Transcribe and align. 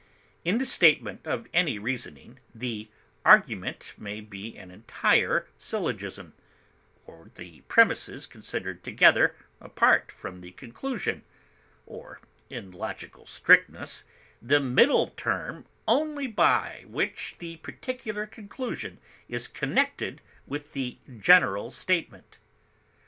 In 0.43 0.57
the 0.57 0.65
statement 0.65 1.27
of 1.27 1.47
any 1.53 1.77
reasoning, 1.77 2.39
the 2.55 2.89
argument 3.23 3.93
may 3.99 4.19
be 4.19 4.57
an 4.57 4.71
entire 4.71 5.45
syllogism, 5.59 6.33
or 7.05 7.29
the 7.35 7.61
premises 7.67 8.25
considered 8.25 8.83
together 8.83 9.35
apart 9.59 10.11
from 10.11 10.41
the 10.41 10.53
conclusion, 10.53 11.23
or 11.85 12.19
in 12.49 12.71
logical 12.71 13.27
strictness 13.27 14.03
the 14.41 14.59
middle 14.59 15.09
term 15.09 15.67
only 15.87 16.25
by 16.25 16.83
which 16.87 17.35
the 17.37 17.57
particular 17.57 18.25
conclusion 18.25 18.97
is 19.29 19.47
connected 19.47 20.19
with 20.47 20.73
the 20.73 20.97
general 21.19 21.69
statement. 21.69 22.39